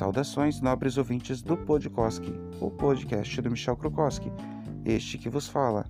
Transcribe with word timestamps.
Saudações, 0.00 0.62
nobres 0.62 0.96
ouvintes 0.96 1.42
do 1.42 1.58
Podkoski, 1.58 2.32
o 2.58 2.70
podcast 2.70 3.38
do 3.42 3.50
Michel 3.50 3.76
Krokowski, 3.76 4.32
este 4.82 5.18
que 5.18 5.28
vos 5.28 5.46
fala. 5.46 5.84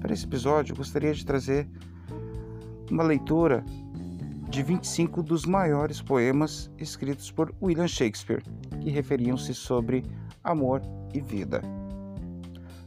Para 0.00 0.12
esse 0.12 0.24
episódio, 0.24 0.76
gostaria 0.76 1.12
de 1.12 1.26
trazer 1.26 1.68
uma 2.88 3.02
leitura 3.02 3.64
de 4.48 4.62
25 4.62 5.20
dos 5.24 5.44
maiores 5.44 6.00
poemas 6.00 6.70
escritos 6.78 7.28
por 7.32 7.52
William 7.60 7.88
Shakespeare, 7.88 8.40
que 8.80 8.88
referiam-se 8.88 9.52
sobre 9.52 10.04
amor 10.44 10.80
e 11.12 11.20
vida. 11.20 11.60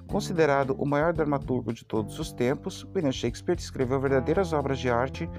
Considerado 0.08 0.78
o 0.80 0.86
maior 0.86 1.12
dramaturgo 1.12 1.74
de 1.74 1.84
todos 1.84 2.18
os 2.20 2.32
tempos, 2.32 2.88
William 2.96 3.12
Shakespeare 3.12 3.60
escreveu 3.60 4.00
verdadeiras 4.00 4.54
obras 4.54 4.80
de 4.80 4.90
arte 4.90 5.30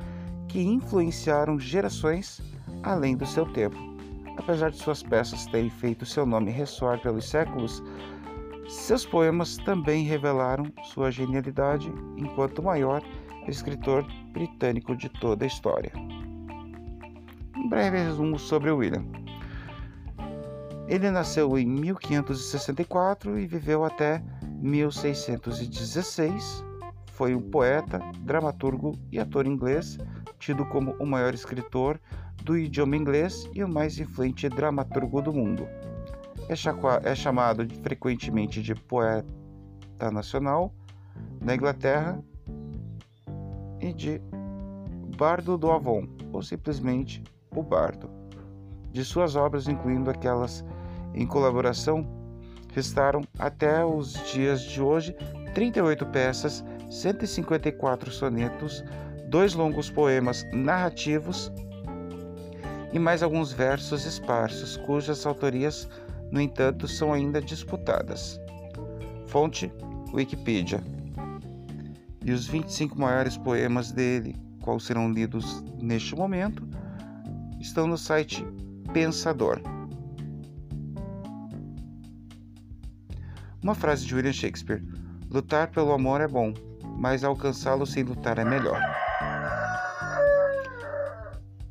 que 0.48 0.60
influenciaram 0.60 1.58
gerações 1.58 2.42
além 2.82 3.16
do 3.16 3.24
seu 3.24 3.46
tempo 3.46 3.91
Apesar 4.36 4.70
de 4.70 4.78
suas 4.78 5.02
peças 5.02 5.46
terem 5.46 5.70
feito 5.70 6.06
seu 6.06 6.24
nome 6.24 6.50
ressoar 6.50 7.00
pelos 7.00 7.28
séculos, 7.28 7.82
seus 8.68 9.04
poemas 9.04 9.56
também 9.58 10.04
revelaram 10.04 10.64
sua 10.84 11.10
genialidade 11.10 11.92
enquanto 12.16 12.62
maior 12.62 13.02
escritor 13.46 14.06
britânico 14.32 14.96
de 14.96 15.08
toda 15.08 15.44
a 15.44 15.48
história. 15.48 15.92
Um 17.56 17.68
breve 17.68 17.98
resumo 17.98 18.38
sobre 18.38 18.70
William. 18.70 19.04
Ele 20.88 21.10
nasceu 21.10 21.58
em 21.58 21.66
1564 21.66 23.38
e 23.38 23.46
viveu 23.46 23.84
até 23.84 24.22
1616. 24.60 26.64
Foi 27.12 27.34
um 27.34 27.50
poeta, 27.50 28.00
dramaturgo 28.20 28.98
e 29.10 29.18
ator 29.18 29.46
inglês, 29.46 29.98
tido 30.38 30.64
como 30.66 30.94
o 30.98 31.06
maior 31.06 31.34
escritor 31.34 32.00
do 32.44 32.56
idioma 32.56 32.96
inglês 32.96 33.48
e 33.54 33.62
o 33.62 33.68
mais 33.68 33.98
influente 33.98 34.48
dramaturgo 34.48 35.22
do 35.22 35.32
mundo. 35.32 35.66
É, 36.48 37.10
é 37.10 37.14
chamado 37.14 37.66
frequentemente 37.82 38.62
de 38.62 38.74
poeta 38.74 39.26
nacional 40.12 40.72
na 41.40 41.54
Inglaterra 41.54 42.22
e 43.80 43.92
de 43.92 44.20
Bardo 45.16 45.56
do 45.56 45.70
Avon, 45.70 46.06
ou 46.32 46.42
simplesmente 46.42 47.22
o 47.54 47.62
Bardo. 47.62 48.10
De 48.90 49.04
suas 49.04 49.36
obras, 49.36 49.68
incluindo 49.68 50.10
aquelas 50.10 50.64
em 51.14 51.26
colaboração, 51.26 52.06
restaram 52.74 53.22
até 53.38 53.84
os 53.84 54.14
dias 54.32 54.62
de 54.62 54.82
hoje 54.82 55.14
38 55.54 56.06
peças, 56.06 56.64
154 56.90 58.10
sonetos, 58.10 58.82
dois 59.28 59.54
longos 59.54 59.90
poemas 59.90 60.44
narrativos 60.52 61.52
e 62.92 62.98
mais 62.98 63.22
alguns 63.22 63.52
versos 63.52 64.04
esparsos, 64.04 64.76
cujas 64.76 65.24
autorias, 65.24 65.88
no 66.30 66.40
entanto, 66.40 66.86
são 66.86 67.12
ainda 67.12 67.40
disputadas. 67.40 68.40
Fonte: 69.26 69.72
Wikipedia. 70.12 70.82
E 72.24 72.32
os 72.32 72.46
25 72.46 72.98
maiores 72.98 73.36
poemas 73.36 73.90
dele, 73.90 74.36
quais 74.60 74.84
serão 74.84 75.10
lidos 75.10 75.62
neste 75.80 76.14
momento, 76.14 76.66
estão 77.58 77.86
no 77.86 77.98
site 77.98 78.46
Pensador. 78.92 79.60
Uma 83.62 83.74
frase 83.74 84.04
de 84.04 84.14
William 84.14 84.32
Shakespeare: 84.32 84.82
Lutar 85.30 85.70
pelo 85.70 85.92
amor 85.92 86.20
é 86.20 86.28
bom, 86.28 86.52
mas 86.98 87.24
alcançá-lo 87.24 87.86
sem 87.86 88.02
lutar 88.02 88.38
é 88.38 88.44
melhor. 88.44 89.01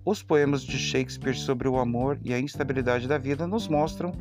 Os 0.03 0.23
poemas 0.23 0.63
de 0.63 0.79
Shakespeare 0.79 1.35
sobre 1.35 1.67
o 1.67 1.77
amor 1.77 2.19
e 2.23 2.33
a 2.33 2.39
instabilidade 2.39 3.07
da 3.07 3.19
vida 3.19 3.45
nos 3.45 3.67
mostram 3.67 4.11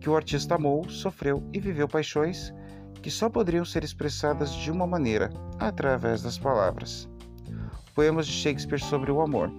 que 0.00 0.10
o 0.10 0.16
artista 0.16 0.56
amou, 0.56 0.88
sofreu 0.88 1.48
e 1.52 1.60
viveu 1.60 1.86
paixões 1.86 2.52
que 3.00 3.10
só 3.10 3.28
poderiam 3.28 3.64
ser 3.64 3.84
expressadas 3.84 4.52
de 4.52 4.70
uma 4.70 4.86
maneira, 4.86 5.30
através 5.58 6.22
das 6.22 6.36
palavras. 6.36 7.08
Poemas 7.94 8.26
de 8.26 8.32
Shakespeare 8.32 8.80
sobre 8.80 9.12
o 9.12 9.20
amor. 9.20 9.52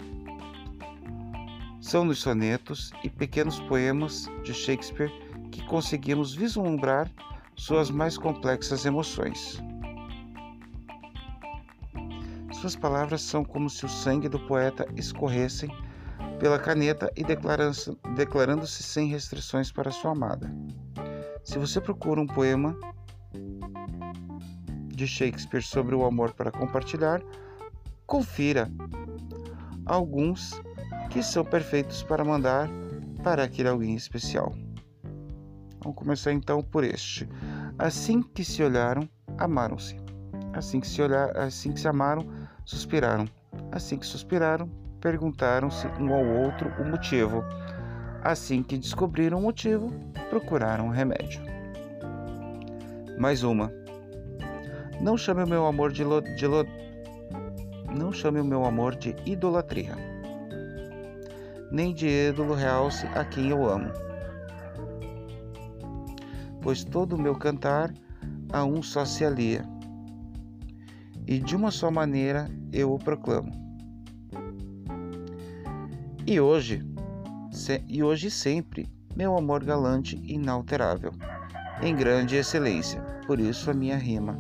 São 1.80 2.04
nos 2.04 2.20
sonetos 2.20 2.92
e 3.02 3.10
pequenos 3.10 3.60
poemas 3.62 4.30
de 4.44 4.54
Shakespeare 4.54 5.12
que 5.50 5.66
conseguimos 5.66 6.36
vislumbrar 6.36 7.10
suas 7.56 7.90
mais 7.90 8.18
complexas 8.18 8.86
emoções. 8.86 9.62
Suas 12.60 12.76
palavras 12.76 13.22
são 13.22 13.46
como 13.46 13.70
se 13.70 13.86
o 13.86 13.90
sangue 13.90 14.28
do 14.28 14.38
poeta 14.38 14.86
escorressem 14.98 15.70
pela 16.40 16.60
caneta 16.60 17.10
e 17.16 17.24
declarando-se 17.24 18.84
sem 18.84 19.08
restrições 19.08 19.72
para 19.72 19.92
sua 19.92 20.12
amada. 20.12 20.52
Se 21.42 21.58
você 21.58 21.80
procura 21.80 22.20
um 22.20 22.28
poema 22.28 22.78
de 24.88 25.08
Shakespeare 25.08 25.64
sobre 25.64 25.96
o 25.96 26.04
amor 26.04 26.34
para 26.34 26.52
compartilhar, 26.52 27.22
confira 28.06 28.70
alguns 29.86 30.62
que 31.10 31.24
são 31.24 31.46
perfeitos 31.46 32.04
para 32.04 32.26
mandar 32.26 32.70
para 33.24 33.46
aquele 33.46 33.70
alguém 33.70 33.96
especial. 33.96 34.54
Vamos 35.82 35.98
começar 35.98 36.34
então 36.34 36.62
por 36.62 36.84
este. 36.84 37.26
Assim 37.78 38.22
que 38.22 38.44
se 38.44 38.62
olharam, 38.62 39.08
amaram-se. 39.38 39.96
Assim 40.52 40.82
que 40.82 40.88
se 40.88 41.02
olhar, 41.02 41.38
assim 41.38 41.72
que 41.72 41.80
se 41.80 41.88
amaram, 41.88 42.28
Suspiraram. 42.70 43.26
Assim 43.72 43.98
que 43.98 44.06
suspiraram, 44.06 44.70
perguntaram-se 45.02 45.88
um 46.00 46.14
ao 46.14 46.24
outro 46.24 46.72
o 46.80 46.88
motivo. 46.88 47.44
Assim 48.24 48.62
que 48.62 48.78
descobriram 48.78 49.40
o 49.40 49.42
motivo, 49.42 49.92
procuraram 50.30 50.86
um 50.86 50.92
remédio. 50.92 51.42
Mais 53.18 53.42
uma. 53.42 53.74
Não 55.02 55.18
chame 55.18 55.42
o 55.42 55.48
meu 55.48 55.66
amor 55.66 55.92
de, 55.92 56.04
lo, 56.04 56.22
de 56.22 56.46
lo, 56.46 56.64
não 57.98 58.14
chame 58.14 58.40
o 58.40 58.46
meu 58.46 58.64
amor 58.64 58.96
de 58.96 59.16
idolatria, 59.26 59.96
nem 61.72 61.92
de 61.92 62.08
ídolo 62.08 62.54
realce 62.54 63.08
a 63.16 63.26
quem 63.26 63.50
eu 63.50 63.68
amo. 63.68 63.92
Pois 66.62 66.84
todo 66.84 67.14
o 67.14 67.20
meu 67.20 67.34
cantar 67.34 67.92
a 68.54 68.64
um 68.64 68.84
só 68.84 69.06
se 69.06 69.26
alia 69.26 69.66
e 71.30 71.38
de 71.38 71.56
uma 71.56 71.70
só 71.70 71.92
maneira 71.92 72.50
eu 72.74 72.92
o 72.92 72.98
proclamo. 72.98 73.52
E 76.26 76.42
hoje, 76.42 76.84
e 77.88 78.02
hoje 78.02 78.32
sempre, 78.32 78.90
meu 79.16 79.38
amor 79.38 79.64
galante 79.64 80.20
inalterável, 80.24 81.12
em 81.84 81.96
grande 81.96 82.36
excelência, 82.36 83.00
por 83.28 83.40
isso 83.40 83.70
a 83.70 83.76
minha 83.76 83.96
rima 83.96 84.40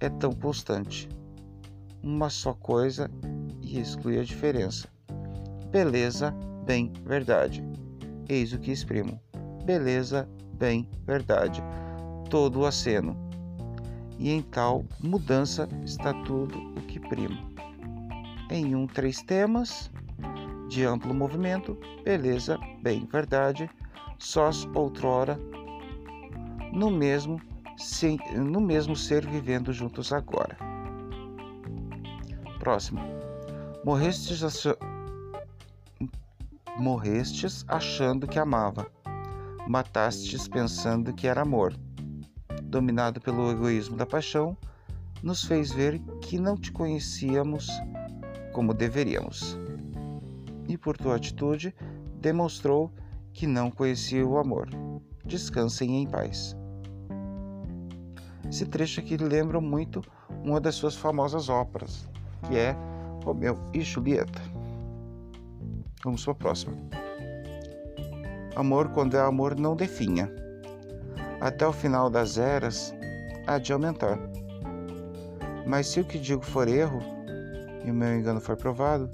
é 0.00 0.10
tão 0.10 0.32
constante. 0.32 1.08
Uma 2.02 2.28
só 2.28 2.52
coisa 2.52 3.10
e 3.62 3.80
exclui 3.80 4.18
a 4.18 4.22
diferença. 4.22 4.86
Beleza, 5.70 6.30
bem, 6.66 6.92
verdade. 7.06 7.64
Eis 8.28 8.52
o 8.52 8.58
que 8.58 8.70
exprimo. 8.70 9.18
Beleza, 9.64 10.28
bem, 10.58 10.86
verdade. 11.06 11.62
Todo 12.28 12.60
o 12.60 12.66
aceno 12.66 13.31
e 14.22 14.30
em 14.30 14.40
tal 14.40 14.84
mudança 15.00 15.68
está 15.84 16.14
tudo 16.22 16.56
o 16.76 16.80
que 16.82 17.00
prima. 17.00 17.36
Em 18.48 18.76
um, 18.76 18.86
três 18.86 19.20
temas 19.20 19.90
de 20.68 20.84
amplo 20.84 21.12
movimento, 21.12 21.76
beleza, 22.04 22.56
bem, 22.80 23.04
verdade, 23.04 23.68
sós 24.20 24.64
outrora, 24.74 25.36
no 26.72 26.88
mesmo, 26.88 27.40
no 28.36 28.60
mesmo 28.60 28.94
ser 28.94 29.26
vivendo 29.26 29.72
juntos 29.72 30.12
agora. 30.12 30.56
Próximo. 32.60 33.00
Morrestes, 33.84 34.44
ach... 34.44 34.76
Morrestes 36.78 37.64
achando 37.66 38.28
que 38.28 38.38
amava, 38.38 38.86
matastes 39.66 40.46
pensando 40.46 41.12
que 41.12 41.26
era 41.26 41.42
amor 41.42 41.76
dominado 42.72 43.20
pelo 43.20 43.52
egoísmo 43.52 43.96
da 43.96 44.06
paixão, 44.06 44.56
nos 45.22 45.44
fez 45.44 45.70
ver 45.70 46.00
que 46.22 46.38
não 46.38 46.56
te 46.56 46.72
conhecíamos 46.72 47.68
como 48.52 48.72
deveríamos. 48.72 49.58
E 50.66 50.78
por 50.78 50.96
tua 50.96 51.16
atitude, 51.16 51.74
demonstrou 52.18 52.90
que 53.34 53.46
não 53.46 53.70
conhecia 53.70 54.26
o 54.26 54.38
amor. 54.38 54.70
Descansem 55.24 56.02
em 56.02 56.06
paz. 56.06 56.56
Esse 58.48 58.64
trecho 58.64 59.00
aqui 59.00 59.16
lembra 59.18 59.60
muito 59.60 60.02
uma 60.42 60.60
das 60.60 60.74
suas 60.74 60.96
famosas 60.96 61.48
óperas, 61.48 62.08
que 62.48 62.56
é 62.56 62.74
Romeu 63.22 63.58
e 63.74 63.82
Julieta. 63.82 64.40
Vamos 66.02 66.24
para 66.24 66.32
a 66.32 66.36
próxima. 66.36 66.72
Amor, 68.56 68.88
quando 68.90 69.16
é 69.16 69.20
amor, 69.20 69.58
não 69.58 69.76
definha 69.76 70.30
até 71.42 71.66
o 71.66 71.72
final 71.72 72.08
das 72.08 72.38
eras, 72.38 72.94
há 73.48 73.58
de 73.58 73.72
aumentar. 73.72 74.16
Mas 75.66 75.88
se 75.88 75.98
o 75.98 76.04
que 76.04 76.16
digo 76.16 76.44
for 76.44 76.68
erro, 76.68 77.00
e 77.84 77.90
o 77.90 77.94
meu 77.94 78.16
engano 78.16 78.40
for 78.40 78.56
provado, 78.56 79.10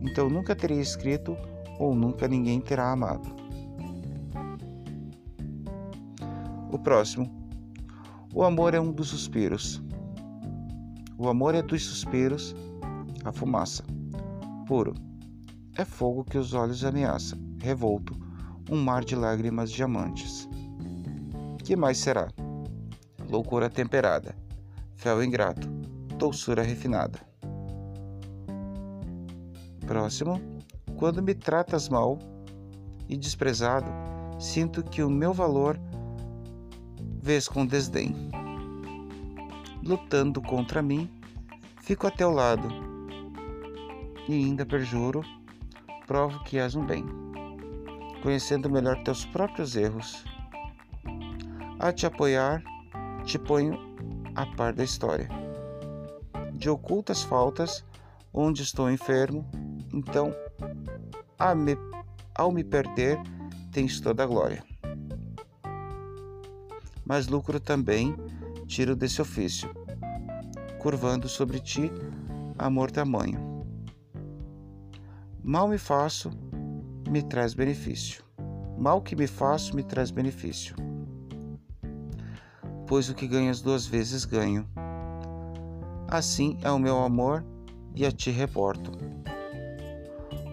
então 0.00 0.30
nunca 0.30 0.54
terei 0.54 0.78
escrito 0.78 1.36
ou 1.80 1.92
nunca 1.92 2.28
ninguém 2.28 2.60
terá 2.60 2.92
amado. 2.92 3.28
O 6.70 6.78
próximo. 6.78 7.28
O 8.32 8.44
amor 8.44 8.74
é 8.74 8.80
um 8.80 8.92
dos 8.92 9.08
suspiros. 9.08 9.82
O 11.18 11.28
amor 11.28 11.56
é 11.56 11.62
dos 11.62 11.84
suspiros, 11.84 12.54
a 13.24 13.32
fumaça. 13.32 13.82
Puro. 14.68 14.94
É 15.76 15.84
fogo 15.84 16.22
que 16.22 16.38
os 16.38 16.54
olhos 16.54 16.84
ameaça, 16.84 17.36
revolto, 17.60 18.16
um 18.70 18.80
mar 18.80 19.04
de 19.04 19.16
lágrimas 19.16 19.72
diamantes. 19.72 20.48
Que 21.64 21.76
mais 21.76 21.98
será? 21.98 22.28
Loucura 23.30 23.70
temperada, 23.70 24.34
fel 24.96 25.22
ingrato, 25.22 25.68
doçura 26.18 26.62
refinada. 26.62 27.20
Próximo. 29.86 30.40
Quando 30.96 31.22
me 31.22 31.34
tratas 31.34 31.88
mal 31.88 32.18
e 33.08 33.16
desprezado, 33.16 33.90
sinto 34.38 34.82
que 34.82 35.02
o 35.02 35.10
meu 35.10 35.32
valor 35.32 35.78
vês 37.20 37.48
com 37.48 37.66
desdém. 37.66 38.14
Lutando 39.82 40.40
contra 40.40 40.80
mim, 40.80 41.10
fico 41.80 42.06
a 42.06 42.10
teu 42.10 42.30
lado 42.30 42.68
e 44.28 44.34
ainda 44.34 44.64
perjuro, 44.64 45.24
provo 46.06 46.42
que 46.44 46.58
és 46.58 46.74
um 46.74 46.84
bem, 46.84 47.04
conhecendo 48.22 48.70
melhor 48.70 49.02
teus 49.02 49.24
próprios 49.24 49.74
erros. 49.74 50.24
A 51.82 51.90
te 51.90 52.06
apoiar, 52.06 52.62
te 53.24 53.36
ponho 53.40 53.76
a 54.36 54.46
par 54.46 54.72
da 54.72 54.84
história. 54.84 55.28
De 56.52 56.70
ocultas 56.70 57.24
faltas, 57.24 57.84
onde 58.32 58.62
estou 58.62 58.88
enfermo, 58.88 59.44
então, 59.92 60.32
me, 61.56 61.76
ao 62.36 62.52
me 62.52 62.62
perder, 62.62 63.18
tens 63.72 63.98
toda 63.98 64.22
a 64.22 64.26
glória. 64.26 64.62
Mas 67.04 67.26
lucro 67.26 67.58
também 67.58 68.14
tiro 68.68 68.94
desse 68.94 69.20
ofício, 69.20 69.68
curvando 70.78 71.28
sobre 71.28 71.58
ti 71.58 71.90
amor 72.56 72.92
tamanho. 72.92 73.66
Mal 75.42 75.66
me 75.66 75.78
faço, 75.78 76.30
me 77.10 77.24
traz 77.24 77.54
benefício. 77.54 78.22
Mal 78.78 79.02
que 79.02 79.16
me 79.16 79.26
faço, 79.26 79.74
me 79.74 79.82
traz 79.82 80.12
benefício. 80.12 80.76
Pois 82.92 83.08
o 83.08 83.14
que 83.14 83.26
ganhas 83.26 83.62
duas 83.62 83.86
vezes 83.86 84.26
ganho. 84.26 84.68
Assim 86.08 86.58
é 86.60 86.70
o 86.70 86.78
meu 86.78 86.98
amor 86.98 87.42
e 87.94 88.04
a 88.04 88.12
ti 88.12 88.30
reporto. 88.30 88.92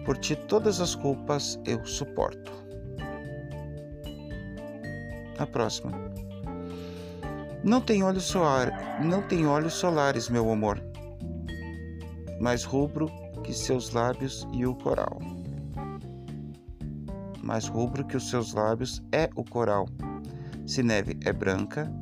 Por 0.06 0.16
ti 0.16 0.34
todas 0.34 0.80
as 0.80 0.94
culpas 0.94 1.60
eu 1.66 1.84
suporto. 1.84 2.50
A 5.38 5.44
próxima. 5.44 5.92
Não 7.62 7.78
tem 7.78 8.02
olhos 8.02 8.24
solar, 8.24 9.04
não 9.04 9.20
tem 9.20 9.46
olhos 9.46 9.74
solares, 9.74 10.30
meu 10.30 10.50
amor. 10.50 10.82
Mais 12.40 12.64
rubro 12.64 13.10
que 13.44 13.52
seus 13.52 13.90
lábios 13.90 14.48
e 14.54 14.64
o 14.64 14.74
coral. 14.76 15.20
Mais 17.42 17.68
rubro 17.68 18.02
que 18.02 18.16
os 18.16 18.30
seus 18.30 18.54
lábios 18.54 19.02
é 19.12 19.28
o 19.36 19.44
coral. 19.44 19.86
Se 20.66 20.82
neve 20.82 21.18
é 21.26 21.34
branca, 21.34 21.99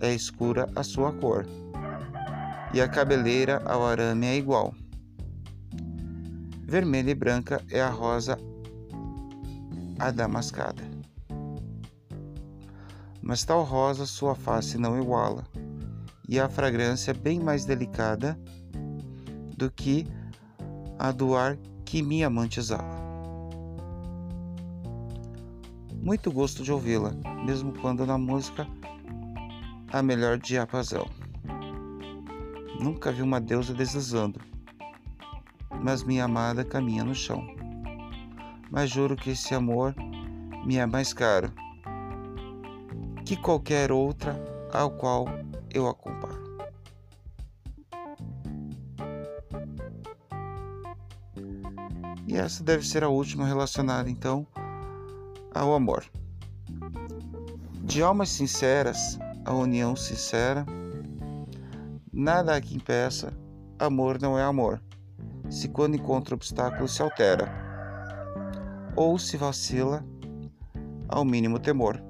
é 0.00 0.12
escura 0.12 0.68
a 0.74 0.82
sua 0.82 1.12
cor. 1.12 1.46
E 2.72 2.80
a 2.80 2.88
cabeleira 2.88 3.62
ao 3.64 3.86
arame 3.86 4.26
é 4.26 4.36
igual. 4.36 4.74
Vermelha 6.62 7.10
e 7.10 7.14
branca 7.14 7.62
é 7.70 7.80
a 7.80 7.90
rosa 7.90 8.38
adamascada. 9.98 10.82
Mas 13.20 13.44
tal 13.44 13.62
rosa 13.64 14.06
sua 14.06 14.34
face 14.34 14.78
não 14.78 15.00
iguala, 15.00 15.44
e 16.28 16.40
a 16.40 16.48
fragrância 16.48 17.12
bem 17.12 17.38
mais 17.38 17.64
delicada 17.64 18.38
do 19.56 19.70
que 19.70 20.06
a 20.98 21.12
do 21.12 21.36
ar 21.36 21.56
que 21.84 22.02
minha 22.02 22.28
amante. 22.28 22.60
Muito 26.02 26.32
gosto 26.32 26.62
de 26.62 26.72
ouvi-la, 26.72 27.12
mesmo 27.44 27.72
quando 27.80 28.06
na 28.06 28.16
música 28.16 28.66
a 29.92 30.02
melhor 30.02 30.38
diapasão. 30.38 31.06
Nunca 32.80 33.12
vi 33.12 33.22
uma 33.22 33.40
deusa 33.40 33.74
deslizando, 33.74 34.40
mas 35.82 36.02
minha 36.02 36.24
amada 36.24 36.64
caminha 36.64 37.04
no 37.04 37.14
chão. 37.14 37.46
Mas 38.70 38.90
juro 38.90 39.16
que 39.16 39.30
esse 39.30 39.54
amor 39.54 39.94
me 40.64 40.76
é 40.76 40.86
mais 40.86 41.12
caro 41.12 41.52
que 43.24 43.36
qualquer 43.36 43.92
outra 43.92 44.36
ao 44.72 44.90
qual 44.90 45.26
eu 45.72 45.88
a 45.88 45.94
comparo. 45.94 46.40
E 52.26 52.36
essa 52.36 52.62
deve 52.62 52.86
ser 52.86 53.02
a 53.02 53.08
última 53.08 53.46
relacionada 53.46 54.08
então 54.08 54.46
ao 55.54 55.74
amor. 55.74 56.04
De 57.82 58.02
almas 58.02 58.28
sinceras, 58.30 59.18
a 59.50 59.52
união 59.52 59.96
sincera, 59.96 60.64
nada 62.12 62.60
que 62.60 62.76
impeça, 62.76 63.36
amor 63.80 64.20
não 64.20 64.38
é 64.38 64.44
amor 64.44 64.80
se 65.48 65.68
quando 65.68 65.96
encontra 65.96 66.36
obstáculo 66.36 66.86
se 66.86 67.02
altera, 67.02 67.50
ou 68.94 69.18
se 69.18 69.36
vacila 69.36 70.04
ao 71.08 71.24
mínimo 71.24 71.58
temor. 71.58 72.00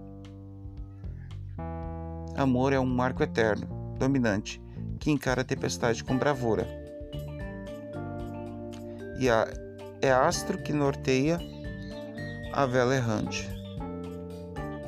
Amor 2.36 2.74
é 2.74 2.78
um 2.78 2.84
marco 2.84 3.22
eterno, 3.22 3.66
dominante, 3.98 4.62
que 4.98 5.10
encara 5.10 5.40
a 5.40 5.44
tempestade 5.44 6.04
com 6.04 6.18
bravura. 6.18 6.66
E 9.18 9.30
a, 9.30 9.48
é 10.02 10.12
astro 10.12 10.58
que 10.58 10.74
norteia 10.74 11.40
a 12.52 12.66
vela 12.66 12.94
errante, 12.94 13.48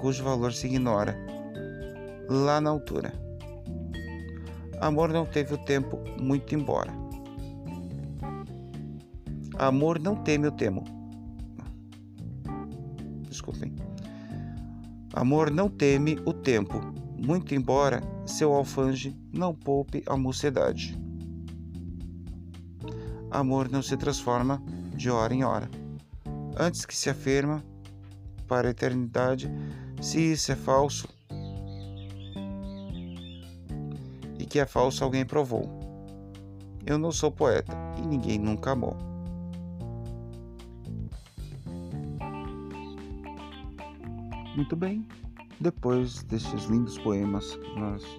cujo 0.03 0.23
valor 0.23 0.53
se 0.53 0.67
ignora 0.67 1.32
lá 2.29 2.61
na 2.61 2.71
altura. 2.71 3.13
Amor 4.81 5.13
não 5.13 5.25
teve 5.25 5.55
o 5.55 5.59
tempo 5.59 5.99
muito 6.21 6.55
embora 6.55 7.03
Amor 9.63 10.01
não 10.01 10.17
teme 10.17 10.49
o 10.49 10.51
temo. 10.51 10.83
Desculpem. 13.29 13.73
Amor 15.13 15.53
não 15.53 15.69
teme 15.69 16.19
o 16.27 16.33
tempo, 16.33 16.81
muito 17.17 17.55
embora 17.55 18.03
seu 18.27 18.53
alfange 18.55 19.17
não 19.33 19.55
poupe 19.55 20.03
a 20.07 20.17
mocidade. 20.17 20.99
Amor 23.31 23.69
não 23.71 23.83
se 23.83 23.97
transforma 23.97 24.61
de 24.97 25.09
hora 25.09 25.33
em 25.33 25.45
hora. 25.45 25.71
Antes 26.59 26.85
que 26.85 26.97
se 26.97 27.09
afirma 27.09 27.63
para 28.49 28.67
a 28.67 28.73
eternidade, 28.73 29.49
se 30.01 30.33
isso 30.33 30.51
é 30.51 30.57
falso, 30.57 31.09
que 34.53 34.61
é 34.61 34.67
falso 34.67 35.03
alguém 35.03 35.25
provou. 35.25 35.67
Eu 36.85 36.99
não 36.99 37.11
sou 37.11 37.31
poeta 37.31 37.75
e 37.97 38.07
ninguém 38.07 38.39
nunca 38.39 38.73
amou. 38.73 38.95
Muito 44.55 44.77
bem, 44.77 45.09
depois 45.59 46.23
destes 46.25 46.67
lindos 46.67 46.99
poemas 46.99 47.59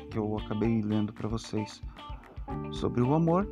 que 0.09 0.17
eu 0.17 0.35
acabei 0.39 0.81
lendo 0.81 1.13
para 1.13 1.27
vocês 1.27 1.79
sobre 2.71 3.03
o 3.03 3.13
amor, 3.13 3.47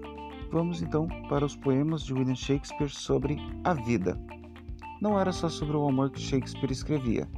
vamos 0.51 0.81
então 0.81 1.07
para 1.29 1.45
os 1.45 1.55
poemas 1.55 2.01
de 2.01 2.15
William 2.15 2.33
Shakespeare 2.33 2.89
sobre 2.89 3.37
a 3.63 3.75
vida. 3.75 4.19
Não 4.99 5.19
era 5.19 5.31
só 5.31 5.49
sobre 5.49 5.77
o 5.77 5.87
amor 5.87 6.09
que 6.09 6.19
Shakespeare 6.19 6.71
escrevia. 6.71 7.29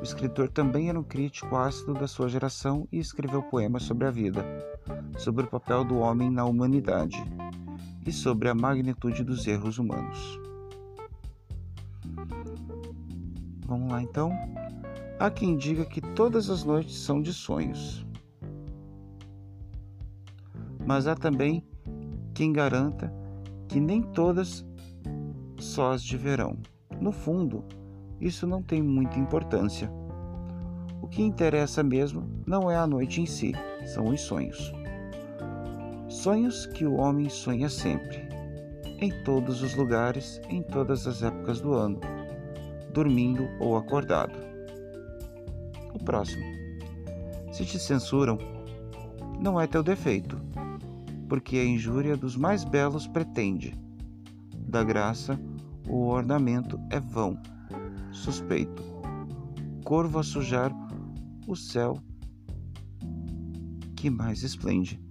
O 0.00 0.02
escritor 0.02 0.50
também 0.50 0.90
era 0.90 1.00
um 1.00 1.04
crítico 1.04 1.56
ácido 1.56 1.94
da 1.94 2.06
sua 2.06 2.28
geração 2.28 2.86
e 2.92 2.98
escreveu 2.98 3.42
poemas 3.42 3.84
sobre 3.84 4.06
a 4.06 4.10
vida, 4.10 4.44
sobre 5.18 5.44
o 5.44 5.48
papel 5.48 5.84
do 5.84 5.98
homem 5.98 6.30
na 6.30 6.44
humanidade 6.44 7.22
e 8.06 8.12
sobre 8.12 8.48
a 8.48 8.54
magnitude 8.54 9.22
dos 9.22 9.46
erros 9.46 9.78
humanos. 9.78 10.40
Vamos 13.66 13.90
lá 13.90 14.02
então. 14.02 14.30
Há 15.18 15.30
quem 15.30 15.56
diga 15.56 15.84
que 15.84 16.00
todas 16.00 16.50
as 16.50 16.64
noites 16.64 16.96
são 16.98 17.22
de 17.22 17.32
sonhos. 17.32 18.04
Mas 20.84 21.06
há 21.06 21.14
também 21.14 21.64
quem 22.34 22.52
garanta 22.52 23.12
que 23.68 23.80
nem 23.80 24.02
todas 24.02 24.64
sós 25.58 26.02
de 26.02 26.16
verão. 26.16 26.58
No 27.00 27.12
fundo, 27.12 27.64
isso 28.20 28.46
não 28.46 28.62
tem 28.62 28.82
muita 28.82 29.18
importância. 29.18 29.90
O 31.00 31.08
que 31.08 31.22
interessa 31.22 31.82
mesmo 31.82 32.28
não 32.46 32.70
é 32.70 32.76
a 32.76 32.86
noite 32.86 33.20
em 33.20 33.26
si, 33.26 33.52
são 33.86 34.08
os 34.08 34.20
sonhos. 34.20 34.72
Sonhos 36.22 36.66
que 36.66 36.86
o 36.86 36.94
homem 36.94 37.28
sonha 37.28 37.68
sempre, 37.68 38.28
em 39.00 39.10
todos 39.24 39.60
os 39.60 39.74
lugares, 39.74 40.40
em 40.48 40.62
todas 40.62 41.04
as 41.08 41.20
épocas 41.20 41.60
do 41.60 41.72
ano, 41.72 41.98
dormindo 42.94 43.48
ou 43.58 43.76
acordado 43.76 44.52
próximo. 46.04 46.44
Se 47.52 47.64
te 47.64 47.76
censuram, 47.76 48.38
não 49.40 49.60
é 49.60 49.66
teu 49.66 49.82
defeito, 49.82 50.40
porque 51.28 51.56
a 51.56 51.64
injúria 51.64 52.16
dos 52.16 52.36
mais 52.36 52.62
belos 52.62 53.08
pretende. 53.08 53.74
Da 54.68 54.84
graça, 54.84 55.36
o 55.88 56.06
ornamento 56.06 56.78
é 56.90 57.00
vão, 57.00 57.36
suspeito. 58.12 58.80
Corvo 59.84 60.20
a 60.20 60.22
sujar 60.22 60.72
o 61.48 61.56
céu 61.56 61.98
que 63.96 64.08
mais 64.08 64.44
esplende. 64.44 65.01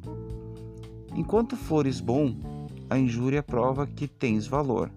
Enquanto 1.15 1.55
fores 1.57 1.99
bom, 1.99 2.35
a 2.89 2.97
injúria 2.97 3.43
prova 3.43 3.85
que 3.85 4.07
tens 4.07 4.47
valor. 4.47 4.91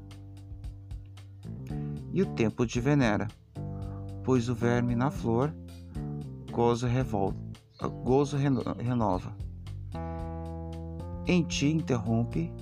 E 2.13 2.23
o 2.23 2.27
tempo 2.27 2.67
te 2.67 2.81
venera, 2.81 3.27
pois 4.23 4.49
o 4.49 4.55
verme 4.55 4.95
na 4.95 5.11
flor 5.11 5.53
gozo, 6.55 6.87
revolta, 6.87 7.37
gozo 8.05 8.37
renova. 8.37 9.37
Em 11.27 11.43
ti 11.43 11.67
interrompe, 11.67 12.53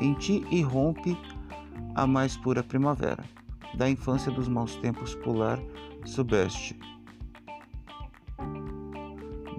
em 0.00 0.14
ti 0.14 0.42
irrompe 0.50 1.14
a 1.94 2.06
mais 2.06 2.38
pura 2.38 2.62
primavera, 2.62 3.22
da 3.74 3.90
infância 3.90 4.32
dos 4.32 4.48
maus 4.48 4.76
tempos 4.76 5.14
pular 5.14 5.60
subeste 6.06 6.78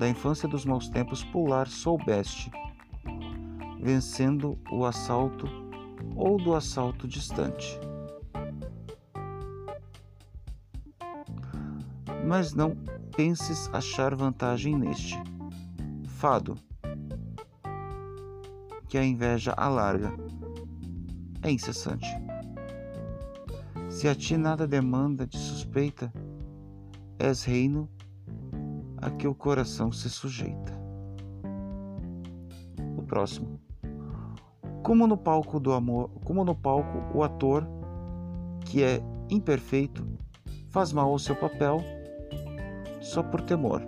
da 0.02 0.10
infância 0.10 0.50
dos 0.50 0.66
maus 0.66 0.90
tempos 0.90 1.24
pular 1.24 1.68
soubeste, 1.68 2.50
vencendo 3.80 4.58
o 4.72 4.84
assalto 4.84 5.46
ou 6.16 6.40
do 6.40 6.56
assalto 6.56 7.08
distante. 7.08 7.80
Mas 12.28 12.56
não 12.56 12.76
penses 13.16 13.70
achar 13.72 14.16
vantagem 14.16 14.76
neste 14.76 15.22
fado, 16.08 16.58
que 18.90 18.98
a 18.98 19.06
inveja 19.06 19.54
alarga, 19.56 20.12
é 21.44 21.52
incessante. 21.52 22.10
Se 23.88 24.08
a 24.08 24.16
ti 24.16 24.36
nada 24.36 24.66
demanda 24.66 25.28
de 25.28 25.38
suspeita, 25.38 26.12
és 27.20 27.44
reino 27.44 27.88
a 29.02 29.10
que 29.10 29.28
o 29.28 29.34
coração 29.34 29.92
se 29.92 30.10
sujeita. 30.10 30.80
O 32.98 33.02
próximo. 33.02 33.60
Como 34.84 35.08
no 35.08 35.18
palco 35.18 35.60
do 35.60 35.74
amor, 35.74 36.10
como 36.24 36.46
no 36.46 36.56
palco 36.56 37.18
o 37.18 37.24
ator 37.24 37.68
que 38.66 38.84
é 38.84 39.02
imperfeito 39.30 40.08
faz 40.70 40.94
mal 40.94 41.10
ao 41.10 41.20
seu 41.20 41.36
papel 41.36 41.84
só 43.02 43.24
por 43.24 43.42
temor. 43.42 43.82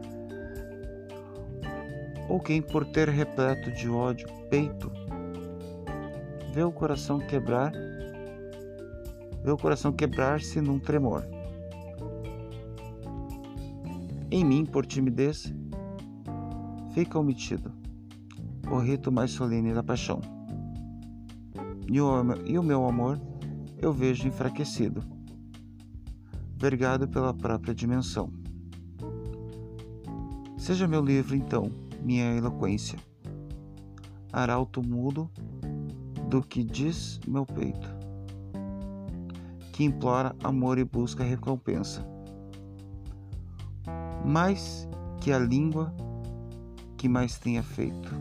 Ou 2.27 2.39
quem 2.39 2.61
por 2.61 2.85
ter 2.85 3.09
repleto 3.09 3.71
de 3.71 3.89
ódio 3.89 4.27
peito 4.49 4.91
vê 6.53 6.63
o 6.63 6.71
coração 6.71 7.19
quebrar, 7.19 7.71
vê 9.43 9.51
o 9.51 9.57
coração 9.57 9.91
quebrar-se 9.91 10.61
num 10.61 10.79
tremor 10.79 11.25
em 14.33 14.43
mim 14.43 14.65
por 14.65 14.83
timidez, 14.83 15.53
fica 16.91 17.19
omitido 17.19 17.71
o 18.67 18.79
rito 18.79 19.11
mais 19.11 19.29
solene 19.29 19.75
da 19.75 19.83
paixão. 19.83 20.19
E 21.87 22.01
o, 22.01 22.09
e 22.43 22.57
o 22.57 22.63
meu 22.63 22.83
amor 22.87 23.21
eu 23.77 23.93
vejo 23.93 24.27
enfraquecido, 24.27 25.03
vergado 26.55 27.07
pela 27.07 27.31
própria 27.31 27.75
dimensão. 27.75 28.33
Seja 30.57 30.87
meu 30.87 31.05
livro, 31.05 31.35
então, 31.35 31.69
minha 32.01 32.35
eloquência, 32.35 32.97
arauto 34.31 34.81
mudo 34.81 35.29
do 36.27 36.41
que 36.41 36.63
diz 36.63 37.19
meu 37.27 37.45
peito, 37.45 37.87
que 39.71 39.83
implora 39.83 40.35
amor 40.43 40.79
e 40.79 40.83
busca 40.83 41.23
recompensa 41.23 42.12
mais 44.23 44.87
que 45.19 45.31
a 45.31 45.39
língua 45.39 45.93
que 46.97 47.09
mais 47.09 47.37
tenha 47.37 47.61
feito. 47.61 48.11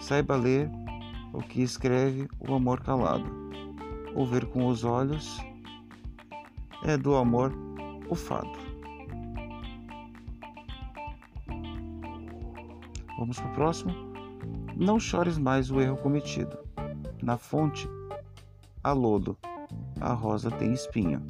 Saiba 0.00 0.36
ler 0.36 0.70
o 1.32 1.40
que 1.40 1.62
escreve 1.62 2.28
o 2.38 2.54
amor 2.54 2.80
calado. 2.80 3.30
Ouvir 4.14 4.46
com 4.46 4.66
os 4.66 4.84
olhos 4.84 5.38
é 6.84 6.96
do 6.96 7.14
amor 7.14 7.52
o 8.08 8.14
fado. 8.14 8.58
Vamos 13.18 13.38
para 13.38 13.50
o 13.50 13.54
próximo. 13.54 13.94
Não 14.76 14.98
chores 14.98 15.38
mais 15.38 15.70
o 15.70 15.80
erro 15.80 15.96
cometido. 15.98 16.58
Na 17.22 17.36
fonte 17.36 17.88
há 18.82 18.92
lodo, 18.92 19.36
a 20.00 20.14
rosa 20.14 20.50
tem 20.50 20.72
espinho. 20.72 21.22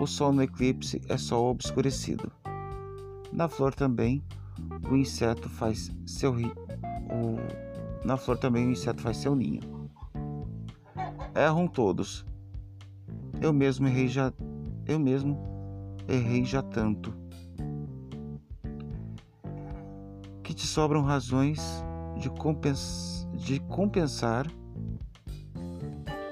O 0.00 0.06
sol 0.06 0.32
no 0.32 0.42
eclipse 0.42 1.02
é 1.08 1.16
sol 1.16 1.50
obscurecido. 1.50 2.30
Na 3.32 3.48
flor 3.48 3.74
também 3.74 4.22
o 4.88 4.94
inseto 4.94 5.48
faz 5.48 5.90
seu 6.06 6.32
ri... 6.32 6.46
o... 6.46 8.06
na 8.06 8.16
flor 8.16 8.38
também 8.38 8.68
o 8.68 8.70
inseto 8.70 9.02
faz 9.02 9.16
seu 9.16 9.34
ninho. 9.34 9.60
Erram 11.34 11.66
todos. 11.66 12.24
Eu 13.40 13.52
mesmo 13.52 13.88
errei 13.88 14.06
já 14.06 14.32
eu 14.86 15.00
mesmo 15.00 15.36
errei 16.06 16.44
já 16.44 16.62
tanto. 16.62 17.12
Que 20.44 20.54
te 20.54 20.66
sobram 20.66 21.02
razões 21.02 21.60
de, 22.18 22.30
compens... 22.30 23.28
de 23.34 23.58
compensar 23.60 24.46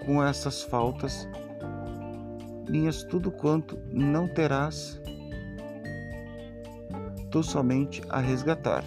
com 0.06 0.22
essas 0.22 0.62
faltas 0.62 1.28
minhas 2.68 3.02
tudo 3.04 3.30
quanto 3.30 3.78
não 3.92 4.28
terás 4.28 5.00
tu 7.30 7.42
somente 7.42 8.02
a 8.08 8.18
resgatar. 8.18 8.84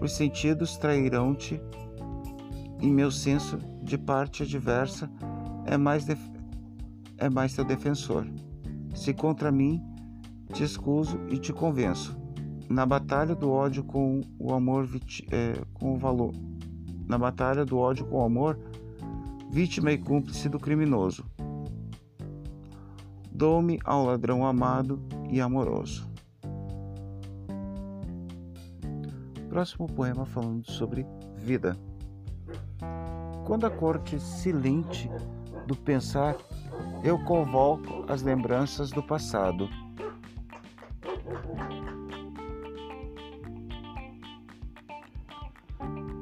Os 0.00 0.12
sentidos 0.12 0.76
trairão-te, 0.76 1.60
e 2.80 2.86
meu 2.88 3.10
senso 3.10 3.58
de 3.82 3.96
parte 3.96 4.42
adversa 4.42 5.10
é 5.64 5.78
mais, 5.78 6.06
é 7.16 7.30
mais 7.30 7.54
teu 7.54 7.64
defensor. 7.64 8.26
Se 8.94 9.14
contra 9.14 9.50
mim 9.50 9.82
te 10.52 10.62
escuso 10.62 11.18
e 11.30 11.38
te 11.38 11.52
convenço, 11.52 12.16
na 12.68 12.84
batalha 12.84 13.34
do 13.34 13.50
ódio 13.50 13.82
com 13.84 14.20
o 14.38 14.52
amor, 14.52 14.88
é, 15.30 15.54
com 15.72 15.94
o 15.94 15.96
valor, 15.96 16.34
na 17.06 17.16
batalha 17.16 17.64
do 17.64 17.78
ódio 17.78 18.04
com 18.06 18.16
o 18.18 18.24
amor, 18.24 18.58
vítima 19.50 19.92
e 19.92 19.98
cúmplice 19.98 20.48
do 20.48 20.58
criminoso. 20.58 21.24
Dou-me 23.30 23.78
ao 23.84 24.04
ladrão 24.04 24.46
amado 24.46 25.02
e 25.30 25.40
amoroso. 25.40 26.08
Próximo 29.48 29.86
poema 29.86 30.24
falando 30.24 30.70
sobre 30.70 31.06
vida. 31.36 31.76
Quando 33.46 33.66
a 33.66 33.70
corte 33.70 34.18
silente 34.18 35.10
do 35.66 35.76
pensar, 35.76 36.36
eu 37.02 37.18
convoco 37.24 38.04
as 38.08 38.22
lembranças 38.22 38.90
do 38.90 39.02
passado. 39.02 39.68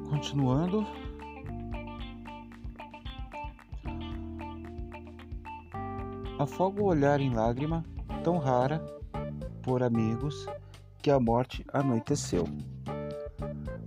Continuando, 0.09 0.85
Afogo 6.43 6.81
o 6.81 6.87
olhar 6.87 7.21
em 7.21 7.33
lágrima, 7.33 7.85
tão 8.21 8.37
rara 8.37 8.85
por 9.61 9.81
amigos, 9.81 10.45
que 11.01 11.09
a 11.09 11.17
morte 11.17 11.65
anoiteceu. 11.71 12.43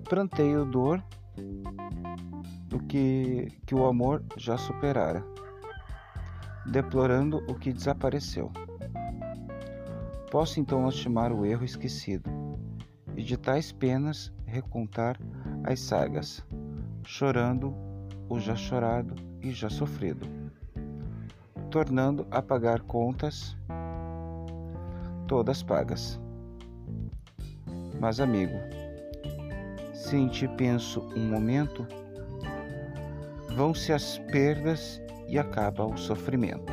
Pranteio 0.04 0.64
dor 0.64 1.04
do 2.66 2.78
que, 2.84 3.48
que 3.66 3.74
o 3.74 3.84
amor 3.84 4.24
já 4.38 4.56
superara, 4.56 5.22
deplorando 6.64 7.44
o 7.46 7.54
que 7.54 7.74
desapareceu. 7.74 8.50
Posso 10.30 10.58
então 10.58 10.82
lastimar 10.86 11.34
o 11.34 11.44
erro 11.44 11.62
esquecido, 11.62 12.30
e 13.14 13.22
de 13.22 13.36
tais 13.36 13.70
penas 13.70 14.32
recontar 14.46 15.20
as 15.62 15.80
sagas, 15.80 16.42
chorando 17.04 17.74
o 18.30 18.40
já 18.40 18.56
chorado 18.56 19.14
e 19.42 19.50
já 19.50 19.68
sofrido 19.68 20.35
tornando 21.76 22.26
a 22.30 22.40
pagar 22.40 22.80
contas 22.80 23.54
todas 25.28 25.62
pagas. 25.62 26.18
Mas, 28.00 28.18
amigo, 28.18 28.54
se 29.92 30.16
em 30.16 30.26
ti 30.26 30.48
penso 30.48 31.06
um 31.14 31.28
momento, 31.28 31.86
vão-se 33.54 33.92
as 33.92 34.16
perdas 34.32 35.02
e 35.28 35.38
acaba 35.38 35.84
o 35.84 35.98
sofrimento. 35.98 36.72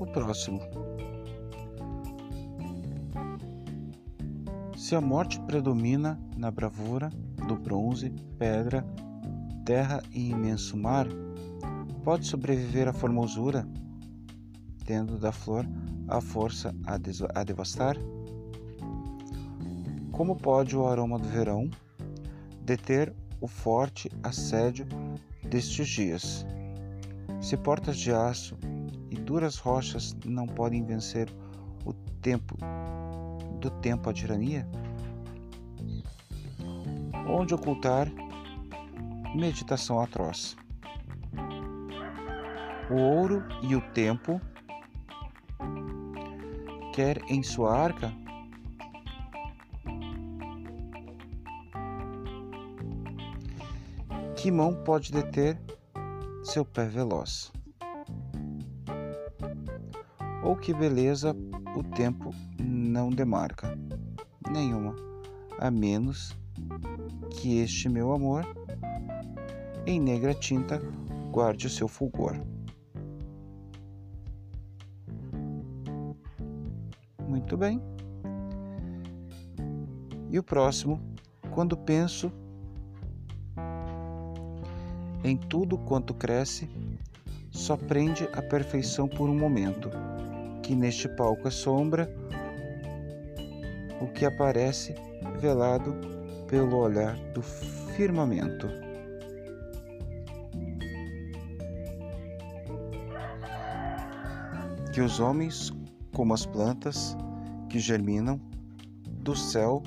O 0.00 0.06
próximo. 0.06 0.60
Se 4.76 4.96
a 4.96 5.00
morte 5.00 5.38
predomina 5.42 6.18
na 6.36 6.50
bravura 6.50 7.08
do 7.46 7.54
bronze, 7.54 8.10
pedra, 8.36 8.84
terra 9.70 10.02
e 10.12 10.30
imenso 10.30 10.76
mar, 10.76 11.06
pode 12.02 12.26
sobreviver 12.26 12.88
a 12.88 12.92
formosura, 12.92 13.64
tendo 14.84 15.16
da 15.16 15.30
flor 15.30 15.64
a 16.08 16.20
força 16.20 16.74
a, 16.84 16.94
a 17.40 17.44
devastar? 17.44 17.96
Como 20.10 20.34
pode 20.34 20.76
o 20.76 20.88
aroma 20.88 21.20
do 21.20 21.28
verão 21.28 21.70
deter 22.64 23.14
o 23.40 23.46
forte 23.46 24.10
assédio 24.24 24.88
destes 25.48 25.86
dias? 25.86 26.44
Se 27.40 27.56
portas 27.56 27.96
de 27.96 28.12
aço 28.12 28.58
e 29.08 29.14
duras 29.14 29.56
rochas 29.56 30.16
não 30.24 30.46
podem 30.46 30.82
vencer 30.82 31.32
o 31.84 31.92
tempo 32.20 32.56
do 33.60 33.70
tempo 33.70 34.10
a 34.10 34.12
tirania? 34.12 34.68
Onde 37.28 37.54
ocultar 37.54 38.10
meditação 39.34 40.00
atroz? 40.00 40.56
O 42.90 42.94
ouro 42.94 43.44
e 43.62 43.76
o 43.76 43.80
tempo 43.92 44.40
quer 46.92 47.22
em 47.28 47.42
sua 47.42 47.76
arca 47.76 48.12
Que 54.40 54.50
mão 54.50 54.72
pode 54.72 55.12
deter 55.12 55.60
seu 56.42 56.64
pé 56.64 56.86
veloz? 56.86 57.52
Ou 60.42 60.56
que 60.56 60.72
beleza 60.72 61.36
o 61.76 61.82
tempo 61.82 62.30
não 62.58 63.10
demarca? 63.10 63.78
Nenhuma, 64.50 64.96
a 65.58 65.70
menos 65.70 66.34
que 67.32 67.58
este 67.58 67.86
meu 67.90 68.14
amor 68.14 68.46
em 69.90 70.00
negra 70.00 70.32
tinta 70.32 70.80
guarde 71.32 71.66
o 71.66 71.70
seu 71.70 71.88
fulgor. 71.88 72.36
Muito 77.26 77.56
bem. 77.56 77.80
E 80.30 80.38
o 80.38 80.42
próximo, 80.42 81.00
quando 81.50 81.76
penso 81.76 82.32
em 85.24 85.36
tudo 85.36 85.76
quanto 85.76 86.14
cresce, 86.14 86.70
só 87.50 87.76
prende 87.76 88.28
a 88.32 88.40
perfeição 88.40 89.08
por 89.08 89.28
um 89.28 89.36
momento, 89.36 89.90
que 90.62 90.74
neste 90.74 91.08
palco 91.08 91.48
é 91.48 91.50
sombra, 91.50 92.08
o 94.00 94.06
que 94.06 94.24
aparece 94.24 94.94
velado 95.40 95.94
pelo 96.46 96.76
olhar 96.76 97.16
do 97.32 97.42
firmamento. 97.42 98.89
Que 105.00 105.04
os 105.04 105.18
homens, 105.18 105.72
como 106.12 106.34
as 106.34 106.44
plantas 106.44 107.16
que 107.70 107.78
germinam 107.78 108.38
do 109.22 109.34
céu, 109.34 109.82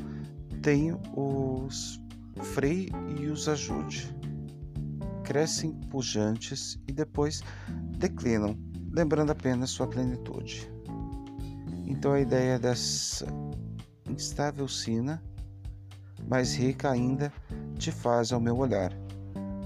tenham 0.63 0.99
os 1.15 2.02
freie 2.41 2.89
e 3.19 3.28
os 3.28 3.47
ajude 3.47 4.12
crescem 5.23 5.71
pujantes 5.91 6.80
e 6.88 6.91
depois 6.91 7.43
declinam, 7.95 8.58
lembrando 8.91 9.32
apenas 9.32 9.69
sua 9.69 9.86
plenitude. 9.86 10.67
Então 11.86 12.13
a 12.13 12.19
ideia 12.19 12.58
dessa 12.58 13.28
instável 14.10 14.67
sina, 14.67 15.21
mais 16.28 16.56
rica 16.56 16.89
ainda, 16.89 17.32
te 17.78 17.91
faz 17.91 18.34
ao 18.34 18.39
meu 18.39 18.58
olhar, 18.58 18.91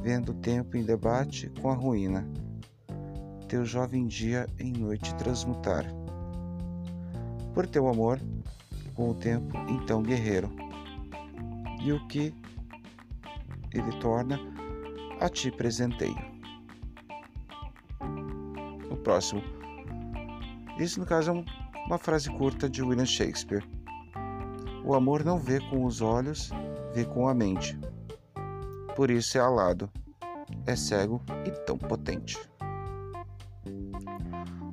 vendo 0.03 0.33
o 0.33 0.35
tempo 0.41 0.75
em 0.75 0.83
debate 0.83 1.49
com 1.61 1.69
a 1.69 1.73
ruína, 1.73 2.27
teu 3.47 3.65
jovem 3.65 4.05
dia 4.05 4.45
em 4.59 4.73
noite 4.73 5.15
transmutar. 5.15 5.85
Por 7.53 7.65
teu 7.65 7.87
amor, 7.87 8.19
com 8.93 9.09
o 9.09 9.15
tempo 9.15 9.57
então 9.69 10.03
guerreiro, 10.03 10.53
e 11.81 11.91
o 11.91 12.07
que 12.07 12.33
ele 13.73 13.91
torna 13.99 14.39
a 15.21 15.29
ti 15.29 15.49
presenteio. 15.49 16.17
O 18.91 18.97
próximo. 18.97 19.41
Isso, 20.77 20.99
no 20.99 21.05
caso, 21.05 21.31
é 21.31 21.45
uma 21.87 21.97
frase 21.97 22.29
curta 22.29 22.69
de 22.69 22.83
William 22.83 23.05
Shakespeare. 23.05 23.63
O 24.83 24.93
amor 24.93 25.23
não 25.23 25.39
vê 25.39 25.59
com 25.69 25.85
os 25.85 26.01
olhos, 26.01 26.51
vê 26.93 27.05
com 27.05 27.27
a 27.27 27.33
mente. 27.33 27.79
Por 28.95 29.09
isso 29.09 29.37
é 29.37 29.41
alado, 29.41 29.89
é 30.65 30.75
cego 30.75 31.21
e 31.45 31.51
tão 31.65 31.77
potente. 31.77 32.37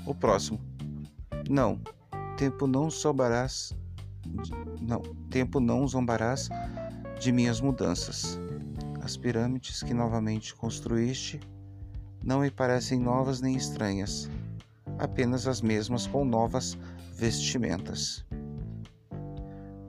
O 0.07 0.15
próximo. 0.15 0.61
Não, 1.49 1.81
tempo 2.37 2.67
não 2.67 2.91
zombarás. 2.91 3.75
Não, 4.81 5.01
tempo 5.31 5.61
não 5.61 5.87
zombarás 5.87 6.49
de 7.21 7.33
minhas 7.33 7.61
mudanças. 7.61 8.39
As 9.03 9.17
pirâmides 9.17 9.83
que 9.83 9.95
novamente 9.95 10.55
construíste 10.55 11.41
não 12.23 12.41
me 12.41 12.51
parecem 12.51 12.99
novas 12.99 13.41
nem 13.41 13.55
estranhas, 13.55 14.31
apenas 14.99 15.47
as 15.47 15.61
mesmas 15.61 16.07
com 16.07 16.25
novas 16.25 16.77
vestimentas. 17.15 18.25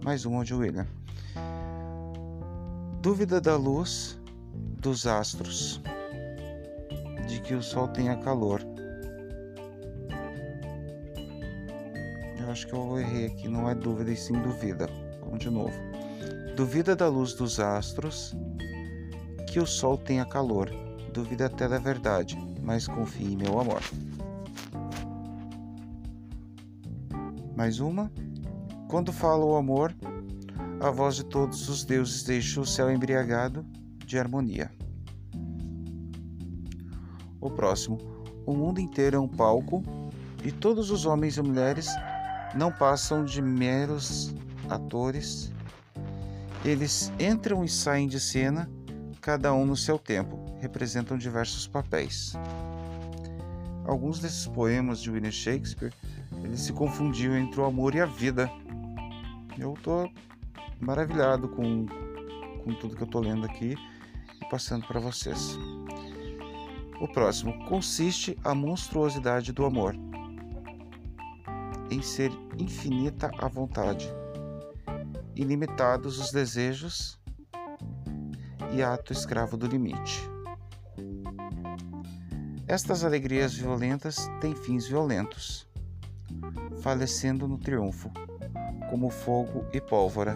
Mais 0.04 0.26
uma 0.26 0.44
de 0.44 0.54
William. 0.54 0.88
Dúvida 3.02 3.40
da 3.40 3.56
luz 3.56 4.20
dos 4.80 5.08
astros, 5.08 5.82
de 7.28 7.40
que 7.42 7.56
o 7.56 7.64
sol 7.64 7.88
tenha 7.88 8.18
calor. 8.18 8.75
Acho 12.56 12.68
que 12.68 12.74
eu 12.74 12.98
errei 12.98 13.26
aqui, 13.26 13.50
não 13.50 13.70
é 13.70 13.76
dúvida 13.76 14.10
e 14.10 14.16
sim 14.16 14.32
duvida. 14.42 14.88
Vamos 15.20 15.40
de 15.40 15.50
novo. 15.50 15.74
Duvida 16.56 16.96
da 16.96 17.10
luz 17.10 17.34
dos 17.34 17.60
astros 17.60 18.34
que 19.50 19.60
o 19.60 19.66
sol 19.66 19.98
tenha 19.98 20.24
calor. 20.24 20.72
Duvida 21.14 21.48
até 21.48 21.68
da 21.68 21.78
verdade, 21.78 22.38
mas 22.64 22.88
confie 22.88 23.34
em 23.34 23.36
meu 23.36 23.60
amor. 23.60 23.82
Mais 27.58 27.82
uma. 27.82 28.10
Quando 28.88 29.12
fala 29.12 29.44
o 29.44 29.58
amor, 29.58 29.94
a 30.80 30.90
voz 30.90 31.18
de 31.18 31.26
todos 31.26 31.68
os 31.68 31.84
deuses 31.84 32.24
deixa 32.24 32.62
o 32.62 32.66
céu 32.66 32.90
embriagado 32.90 33.66
de 34.06 34.18
harmonia. 34.18 34.72
O 37.42 37.52
próximo. 37.52 37.98
O 38.46 38.54
mundo 38.54 38.80
inteiro 38.80 39.18
é 39.18 39.20
um 39.20 39.28
palco 39.28 39.84
e 40.42 40.54
todos 40.54 40.90
os 40.90 41.06
homens 41.06 41.36
e 41.36 41.42
mulheres 41.42 41.90
não 42.56 42.72
passam 42.72 43.26
de 43.26 43.42
meros 43.42 44.34
atores. 44.70 45.52
Eles 46.64 47.12
entram 47.20 47.64
e 47.64 47.70
saem 47.70 48.08
de 48.08 48.20
cena 48.20 48.70
cada 49.22 49.54
um 49.54 49.66
no 49.66 49.76
seu 49.76 50.00
tempo, 50.00 50.40
representam 50.62 51.18
diversos 51.18 51.68
papéis. 51.68 52.34
Alguns 53.86 54.20
desses 54.20 54.48
poemas 54.48 55.00
de 55.02 55.12
William 55.12 55.32
Shakespeare, 55.32 55.94
ele 56.44 56.58
se 56.58 56.72
confundiu 56.74 57.36
entre 57.36 57.60
o 57.60 57.66
amor 57.66 57.94
e 57.94 58.02
a 58.02 58.06
vida. 58.06 58.50
Eu 59.58 59.74
estou 59.74 60.10
maravilhado 60.80 61.50
com, 61.50 61.86
com 62.64 62.74
tudo 62.76 62.96
que 62.96 63.04
eu 63.04 63.06
estou 63.06 63.22
lendo 63.22 63.46
aqui 63.46 63.76
e 64.42 64.50
passando 64.50 64.88
para 64.88 65.00
vocês. 65.00 65.58
O 67.00 67.08
próximo 67.08 67.66
consiste 67.66 68.38
a 68.44 68.56
monstruosidade 68.56 69.52
do 69.52 69.66
amor 69.66 69.96
em 71.90 72.02
ser 72.02 72.32
infinita 72.58 73.32
a 73.38 73.48
vontade, 73.48 74.08
ilimitados 75.36 76.20
os 76.20 76.32
desejos 76.32 77.20
e 78.74 78.82
ato 78.82 79.14
escravo 79.14 79.58
do 79.58 79.68
limite. 79.68 80.22
Estas 82.68 83.04
alegrias 83.04 83.54
violentas 83.54 84.28
têm 84.42 84.56
fins 84.56 84.88
violentos, 84.88 85.68
falecendo 86.82 87.48
no 87.48 87.58
triunfo, 87.58 88.10
como 88.90 89.10
fogo 89.10 89.66
e 89.72 89.80
pólvora, 89.80 90.36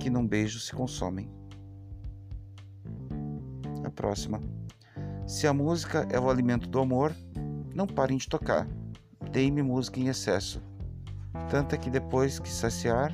que 0.00 0.08
num 0.08 0.26
beijo 0.26 0.60
se 0.60 0.72
consomem. 0.72 1.28
A 3.84 3.90
próxima. 3.90 4.40
Se 5.26 5.46
a 5.46 5.52
música 5.52 6.06
é 6.10 6.18
o 6.18 6.30
alimento 6.30 6.68
do 6.68 6.80
amor, 6.80 7.14
não 7.74 7.86
parem 7.86 8.16
de 8.16 8.28
tocar. 8.28 8.66
Deem-me 9.32 9.62
música 9.62 10.00
em 10.00 10.08
excesso, 10.08 10.60
tanta 11.48 11.78
que 11.78 11.88
depois 11.88 12.40
que 12.40 12.48
saciar, 12.48 13.12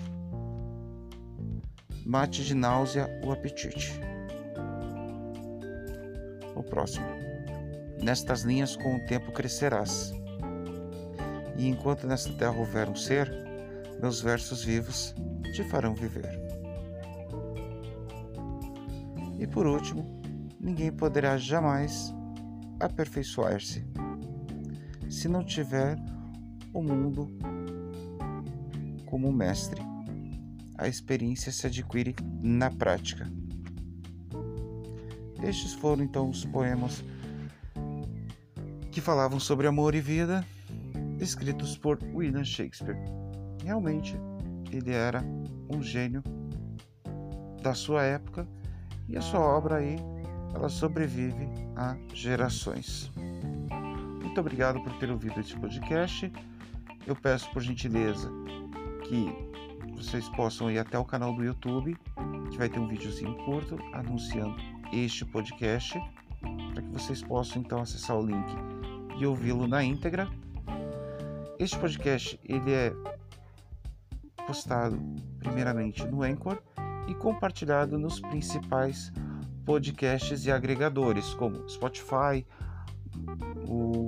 mate 2.06 2.42
de 2.42 2.54
náusea 2.54 3.06
o 3.22 3.30
apetite. 3.30 4.00
O 6.54 6.62
próximo. 6.62 7.04
Nestas 8.02 8.42
linhas 8.42 8.76
com 8.76 8.96
o 8.96 9.06
tempo 9.06 9.30
crescerás. 9.30 10.14
E 11.54 11.68
enquanto 11.68 12.06
nesta 12.06 12.32
terra 12.32 12.56
houver 12.56 12.88
um 12.88 12.96
ser, 12.96 13.30
meus 14.00 14.22
versos 14.22 14.64
vivos 14.64 15.14
te 15.54 15.62
farão 15.64 15.94
viver. 15.94 16.40
E 19.38 19.46
por 19.46 19.66
último, 19.66 20.18
ninguém 20.58 20.90
poderá 20.90 21.36
jamais 21.36 22.14
aperfeiçoar-se 22.80 23.84
se 25.16 25.28
não 25.28 25.42
tiver 25.42 25.96
o 26.74 26.82
mundo 26.82 27.26
como 29.06 29.32
mestre. 29.32 29.80
A 30.76 30.86
experiência 30.86 31.50
se 31.50 31.66
adquire 31.66 32.14
na 32.42 32.70
prática. 32.70 33.26
Estes 35.42 35.72
foram 35.72 36.04
então 36.04 36.28
os 36.28 36.44
poemas 36.44 37.02
que 38.92 39.00
falavam 39.00 39.40
sobre 39.40 39.66
amor 39.66 39.94
e 39.94 40.02
vida, 40.02 40.46
escritos 41.18 41.78
por 41.78 41.98
William 42.14 42.44
Shakespeare. 42.44 42.98
Realmente, 43.64 44.14
ele 44.70 44.92
era 44.92 45.24
um 45.70 45.82
gênio 45.82 46.22
da 47.62 47.72
sua 47.72 48.02
época 48.02 48.46
e 49.08 49.16
a 49.16 49.22
sua 49.22 49.40
obra 49.40 49.76
aí 49.76 49.96
ela 50.54 50.68
sobrevive 50.68 51.48
a 51.74 51.96
gerações. 52.12 53.10
Muito 54.36 54.48
obrigado 54.48 54.82
por 54.82 54.92
ter 54.98 55.10
ouvido 55.10 55.40
este 55.40 55.58
podcast. 55.58 56.30
Eu 57.06 57.16
peço 57.16 57.50
por 57.52 57.62
gentileza 57.62 58.30
que 59.02 59.32
vocês 59.96 60.28
possam 60.28 60.70
ir 60.70 60.78
até 60.78 60.98
o 60.98 61.06
canal 61.06 61.32
do 61.34 61.42
YouTube, 61.42 61.96
que 62.50 62.58
vai 62.58 62.68
ter 62.68 62.78
um 62.78 62.86
videozinho 62.86 63.34
curto 63.46 63.78
anunciando 63.94 64.54
este 64.92 65.24
podcast, 65.24 65.98
para 66.74 66.82
que 66.82 66.88
vocês 66.90 67.22
possam 67.22 67.62
então 67.62 67.80
acessar 67.80 68.14
o 68.18 68.26
link 68.26 68.46
e 69.18 69.24
ouvi-lo 69.24 69.66
na 69.66 69.82
íntegra. 69.82 70.28
Este 71.58 71.78
podcast 71.78 72.38
ele 72.44 72.72
é 72.72 72.92
postado 74.46 75.00
primeiramente 75.38 76.04
no 76.04 76.22
Anchor 76.22 76.62
e 77.08 77.14
compartilhado 77.14 77.98
nos 77.98 78.20
principais 78.20 79.10
podcasts 79.64 80.44
e 80.44 80.52
agregadores 80.52 81.32
como 81.32 81.66
Spotify, 81.66 82.44
o 83.66 84.05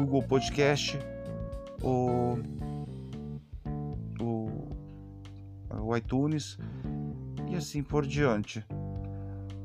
Google 0.00 0.22
Podcast, 0.22 0.98
o, 1.82 2.38
o, 4.18 4.68
o 5.78 5.96
iTunes 5.96 6.56
e 7.50 7.54
assim 7.54 7.82
por 7.82 8.06
diante. 8.06 8.64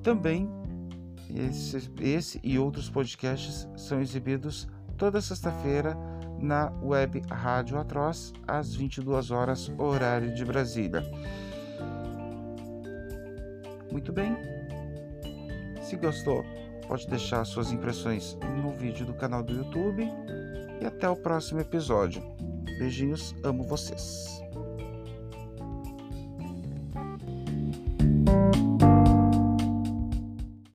Também 0.04 0.50
esse, 1.34 1.90
esse 2.02 2.42
e 2.44 2.60
outros 2.60 2.90
podcasts 2.90 3.66
são 3.78 4.02
exibidos 4.02 4.68
toda 4.98 5.22
sexta-feira 5.22 5.98
na 6.38 6.70
web 6.84 7.22
Rádio 7.32 7.80
Atroz 7.80 8.34
às 8.46 8.76
22 8.76 9.32
horas 9.32 9.72
horário 9.78 10.36
de 10.36 10.44
Brasília. 10.44 11.02
Muito 13.90 14.12
bem. 14.12 14.36
Se 15.82 15.96
gostou, 15.96 16.44
pode 16.88 17.08
deixar 17.08 17.46
suas 17.46 17.72
impressões 17.72 18.38
no 18.62 18.72
vídeo 18.72 19.06
do 19.06 19.14
canal 19.14 19.44
do 19.44 19.54
YouTube 19.54 20.08
e 20.82 20.86
até 20.86 21.10
o 21.10 21.16
próximo 21.16 21.60
episódio. 21.60 22.22
Beijinhos, 22.78 23.34
amo 23.44 23.64
vocês. 23.64 24.45